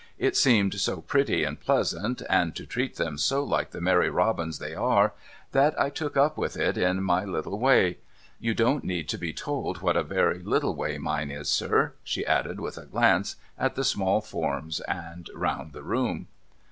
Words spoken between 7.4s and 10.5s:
way. You don't need to be told what a very